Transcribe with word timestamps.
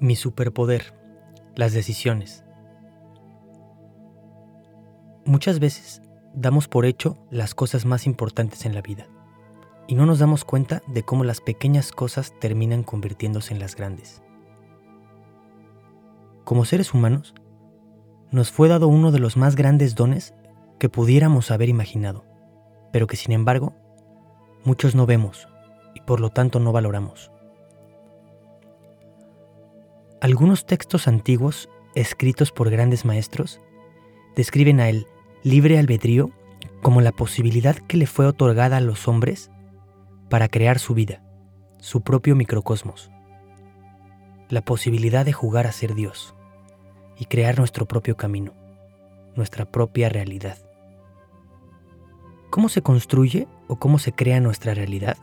Mi 0.00 0.16
superpoder, 0.16 0.92
las 1.54 1.72
decisiones. 1.72 2.44
Muchas 5.24 5.60
veces 5.60 6.02
damos 6.34 6.68
por 6.68 6.84
hecho 6.84 7.16
las 7.30 7.54
cosas 7.54 7.86
más 7.86 8.06
importantes 8.06 8.66
en 8.66 8.74
la 8.74 8.82
vida 8.82 9.06
y 9.86 9.94
no 9.94 10.04
nos 10.04 10.18
damos 10.18 10.44
cuenta 10.44 10.82
de 10.88 11.04
cómo 11.04 11.24
las 11.24 11.40
pequeñas 11.40 11.92
cosas 11.92 12.34
terminan 12.40 12.82
convirtiéndose 12.82 13.54
en 13.54 13.60
las 13.60 13.76
grandes. 13.76 14.22
Como 16.44 16.64
seres 16.64 16.92
humanos, 16.92 17.34
nos 18.30 18.50
fue 18.50 18.68
dado 18.68 18.88
uno 18.88 19.12
de 19.12 19.20
los 19.20 19.36
más 19.36 19.54
grandes 19.54 19.94
dones 19.94 20.34
que 20.78 20.88
pudiéramos 20.88 21.50
haber 21.50 21.68
imaginado, 21.68 22.24
pero 22.92 23.06
que 23.06 23.16
sin 23.16 23.32
embargo 23.32 23.74
muchos 24.64 24.94
no 24.94 25.06
vemos 25.06 25.48
y 25.94 26.00
por 26.00 26.20
lo 26.20 26.30
tanto 26.30 26.58
no 26.58 26.72
valoramos. 26.72 27.30
Algunos 30.24 30.64
textos 30.64 31.06
antiguos, 31.06 31.68
escritos 31.94 32.50
por 32.50 32.70
grandes 32.70 33.04
maestros, 33.04 33.60
describen 34.34 34.80
a 34.80 34.88
el 34.88 35.06
libre 35.42 35.78
albedrío 35.78 36.30
como 36.80 37.02
la 37.02 37.12
posibilidad 37.12 37.76
que 37.76 37.98
le 37.98 38.06
fue 38.06 38.24
otorgada 38.24 38.78
a 38.78 38.80
los 38.80 39.06
hombres 39.06 39.50
para 40.30 40.48
crear 40.48 40.78
su 40.78 40.94
vida, 40.94 41.22
su 41.78 42.00
propio 42.00 42.36
microcosmos, 42.36 43.10
la 44.48 44.62
posibilidad 44.62 45.26
de 45.26 45.34
jugar 45.34 45.66
a 45.66 45.72
ser 45.72 45.94
Dios 45.94 46.34
y 47.18 47.26
crear 47.26 47.58
nuestro 47.58 47.84
propio 47.84 48.16
camino, 48.16 48.54
nuestra 49.36 49.66
propia 49.66 50.08
realidad. 50.08 50.56
¿Cómo 52.48 52.70
se 52.70 52.80
construye 52.80 53.46
o 53.68 53.76
cómo 53.76 53.98
se 53.98 54.12
crea 54.12 54.40
nuestra 54.40 54.72
realidad? 54.72 55.18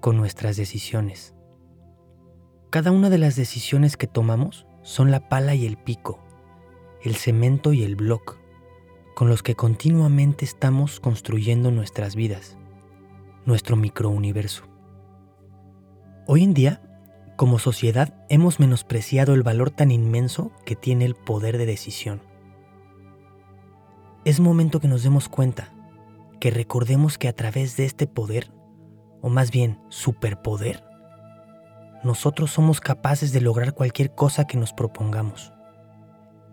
Con 0.00 0.16
nuestras 0.16 0.56
decisiones 0.56 1.35
cada 2.76 2.92
una 2.92 3.08
de 3.08 3.16
las 3.16 3.36
decisiones 3.36 3.96
que 3.96 4.06
tomamos 4.06 4.66
son 4.82 5.10
la 5.10 5.30
pala 5.30 5.54
y 5.54 5.64
el 5.64 5.78
pico, 5.78 6.18
el 7.02 7.16
cemento 7.16 7.72
y 7.72 7.82
el 7.82 7.96
bloc, 7.96 8.36
con 9.14 9.30
los 9.30 9.42
que 9.42 9.54
continuamente 9.54 10.44
estamos 10.44 11.00
construyendo 11.00 11.70
nuestras 11.70 12.14
vidas, 12.14 12.58
nuestro 13.46 13.76
microuniverso. 13.76 14.64
Hoy 16.26 16.42
en 16.42 16.52
día, 16.52 16.82
como 17.38 17.58
sociedad, 17.58 18.26
hemos 18.28 18.60
menospreciado 18.60 19.32
el 19.32 19.42
valor 19.42 19.70
tan 19.70 19.90
inmenso 19.90 20.52
que 20.66 20.76
tiene 20.76 21.06
el 21.06 21.14
poder 21.14 21.56
de 21.56 21.64
decisión. 21.64 22.20
Es 24.26 24.38
momento 24.38 24.80
que 24.80 24.88
nos 24.88 25.02
demos 25.02 25.30
cuenta, 25.30 25.72
que 26.40 26.50
recordemos 26.50 27.16
que 27.16 27.28
a 27.28 27.32
través 27.32 27.78
de 27.78 27.86
este 27.86 28.06
poder, 28.06 28.52
o 29.22 29.30
más 29.30 29.50
bien 29.50 29.80
superpoder, 29.88 30.85
nosotros 32.04 32.50
somos 32.50 32.80
capaces 32.80 33.32
de 33.32 33.40
lograr 33.40 33.72
cualquier 33.72 34.14
cosa 34.14 34.46
que 34.46 34.56
nos 34.56 34.72
propongamos. 34.72 35.52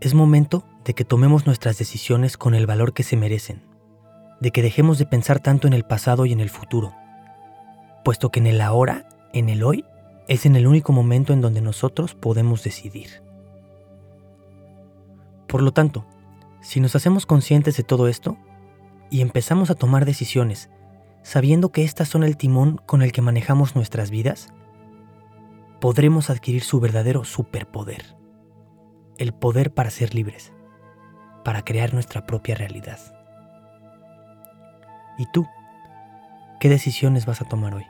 Es 0.00 0.14
momento 0.14 0.64
de 0.84 0.94
que 0.94 1.04
tomemos 1.04 1.46
nuestras 1.46 1.78
decisiones 1.78 2.36
con 2.36 2.54
el 2.54 2.66
valor 2.66 2.92
que 2.92 3.02
se 3.02 3.16
merecen, 3.16 3.62
de 4.40 4.50
que 4.50 4.62
dejemos 4.62 4.98
de 4.98 5.06
pensar 5.06 5.40
tanto 5.40 5.66
en 5.66 5.72
el 5.72 5.84
pasado 5.84 6.26
y 6.26 6.32
en 6.32 6.40
el 6.40 6.50
futuro, 6.50 6.94
puesto 8.04 8.30
que 8.30 8.40
en 8.40 8.46
el 8.46 8.60
ahora, 8.60 9.08
en 9.32 9.48
el 9.48 9.62
hoy, 9.62 9.84
es 10.28 10.46
en 10.46 10.56
el 10.56 10.66
único 10.66 10.92
momento 10.92 11.32
en 11.32 11.40
donde 11.40 11.60
nosotros 11.60 12.14
podemos 12.14 12.62
decidir. 12.62 13.22
Por 15.46 15.62
lo 15.62 15.72
tanto, 15.72 16.06
si 16.60 16.80
nos 16.80 16.94
hacemos 16.94 17.26
conscientes 17.26 17.76
de 17.76 17.82
todo 17.82 18.06
esto 18.06 18.36
y 19.10 19.22
empezamos 19.22 19.70
a 19.70 19.74
tomar 19.74 20.04
decisiones 20.04 20.70
sabiendo 21.22 21.70
que 21.70 21.84
estas 21.84 22.08
son 22.08 22.22
el 22.22 22.36
timón 22.36 22.80
con 22.86 23.02
el 23.02 23.12
que 23.12 23.22
manejamos 23.22 23.76
nuestras 23.76 24.10
vidas, 24.10 24.52
podremos 25.80 26.30
adquirir 26.30 26.62
su 26.62 26.78
verdadero 26.78 27.24
superpoder, 27.24 28.16
el 29.18 29.32
poder 29.32 29.72
para 29.72 29.90
ser 29.90 30.14
libres, 30.14 30.52
para 31.44 31.62
crear 31.62 31.94
nuestra 31.94 32.26
propia 32.26 32.54
realidad. 32.54 32.98
¿Y 35.18 35.26
tú? 35.32 35.46
¿Qué 36.60 36.68
decisiones 36.68 37.24
vas 37.26 37.40
a 37.40 37.46
tomar 37.46 37.74
hoy? 37.74 37.84